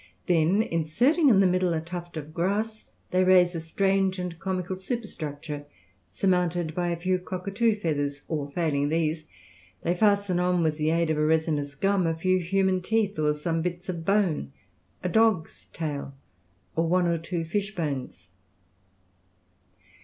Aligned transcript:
Then 0.25 0.63
inserting 0.63 1.29
in 1.29 1.41
the 1.41 1.45
middle 1.45 1.75
a 1.75 1.79
tuft 1.79 2.17
of 2.17 2.33
grass, 2.33 2.85
they 3.11 3.23
raise 3.23 3.53
a 3.53 3.59
strange 3.59 4.17
and 4.17 4.39
comical 4.39 4.79
superstructure, 4.79 5.67
surmounted 6.09 6.73
by 6.73 6.87
a 6.87 6.97
few 6.97 7.19
cockatoo 7.19 7.75
feathers; 7.75 8.23
or 8.27 8.49
failing 8.49 8.89
these, 8.89 9.25
they 9.83 9.93
fasten 9.93 10.39
on, 10.39 10.63
with 10.63 10.77
the 10.77 10.89
aid 10.89 11.11
of 11.11 11.19
a 11.19 11.23
resinous 11.23 11.75
gum, 11.75 12.07
a 12.07 12.15
few 12.15 12.39
human 12.39 12.81
teeth, 12.81 13.19
or 13.19 13.35
some 13.35 13.61
bits 13.61 13.89
of 13.89 14.03
bone, 14.03 14.51
a 15.03 15.07
dog's 15.09 15.67
tail, 15.71 16.15
or 16.75 16.87
one 16.87 17.05
or 17.05 17.19
two 17.19 17.45
fish 17.45 17.75
bones. 17.75 18.29